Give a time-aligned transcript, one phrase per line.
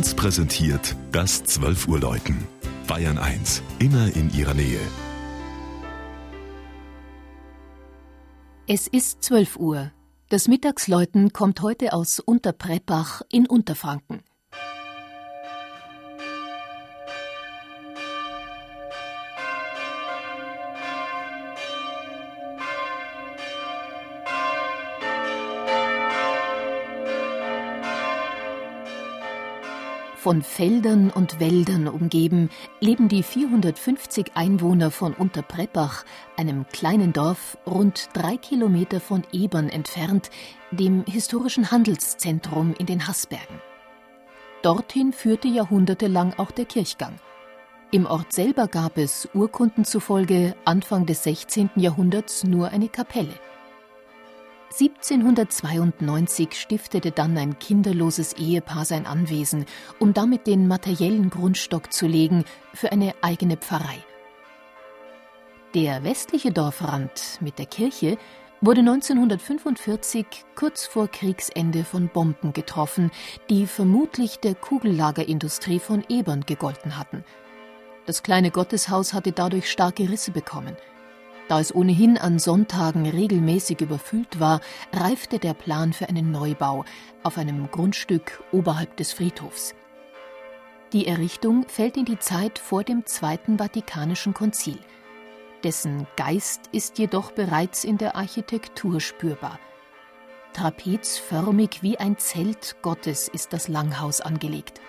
[0.00, 2.48] 1 präsentiert das 12 Uhr Läuten.
[2.86, 4.80] Bayern 1, immer in ihrer Nähe.
[8.66, 9.92] Es ist 12 Uhr.
[10.30, 14.19] Das Mittagsläuten kommt heute aus Unterpreppach in Unterfranken.
[30.20, 36.04] Von Feldern und Wäldern umgeben leben die 450 Einwohner von Unterpreppach,
[36.36, 40.28] einem kleinen Dorf rund drei Kilometer von Ebern entfernt,
[40.72, 43.62] dem historischen Handelszentrum in den Haßbergen.
[44.60, 47.14] Dorthin führte jahrhundertelang auch der Kirchgang.
[47.90, 51.70] Im Ort selber gab es Urkunden zufolge Anfang des 16.
[51.76, 53.32] Jahrhunderts nur eine Kapelle.
[54.72, 59.66] 1792 stiftete dann ein kinderloses Ehepaar sein Anwesen,
[59.98, 63.98] um damit den materiellen Grundstock zu legen für eine eigene Pfarrei.
[65.74, 68.16] Der westliche Dorfrand mit der Kirche
[68.60, 73.10] wurde 1945 kurz vor Kriegsende von Bomben getroffen,
[73.48, 77.24] die vermutlich der Kugellagerindustrie von Ebern gegolten hatten.
[78.06, 80.76] Das kleine Gotteshaus hatte dadurch starke Risse bekommen–
[81.50, 84.60] da es ohnehin an Sonntagen regelmäßig überfüllt war,
[84.92, 86.84] reifte der Plan für einen Neubau
[87.24, 89.74] auf einem Grundstück oberhalb des Friedhofs.
[90.92, 94.78] Die Errichtung fällt in die Zeit vor dem Zweiten Vatikanischen Konzil.
[95.64, 99.58] Dessen Geist ist jedoch bereits in der Architektur spürbar.
[100.52, 104.80] Trapezförmig wie ein Zelt Gottes ist das Langhaus angelegt.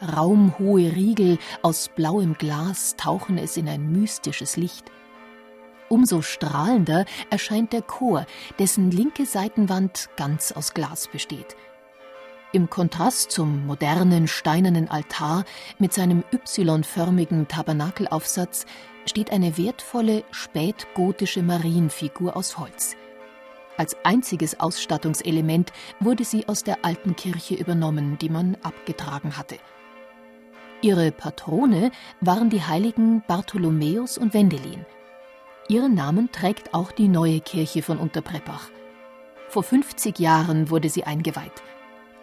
[0.00, 4.92] Raumhohe Riegel aus blauem Glas tauchen es in ein mystisches Licht.
[5.88, 8.26] Umso strahlender erscheint der Chor,
[8.58, 11.56] dessen linke Seitenwand ganz aus Glas besteht.
[12.52, 15.44] Im Kontrast zum modernen steinernen Altar
[15.78, 18.64] mit seinem Y-förmigen Tabernakelaufsatz
[19.04, 22.96] steht eine wertvolle spätgotische Marienfigur aus Holz.
[23.76, 29.58] Als einziges Ausstattungselement wurde sie aus der alten Kirche übernommen, die man abgetragen hatte.
[30.80, 34.84] Ihre Patrone waren die Heiligen Bartholomäus und Wendelin–
[35.70, 38.70] Ihren Namen trägt auch die neue Kirche von Unterpreppach.
[39.50, 41.62] Vor 50 Jahren wurde sie eingeweiht.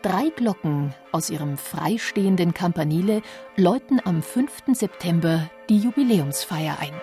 [0.00, 3.20] Drei Glocken aus ihrem freistehenden Campanile
[3.56, 4.64] läuten am 5.
[4.72, 6.94] September die Jubiläumsfeier ein.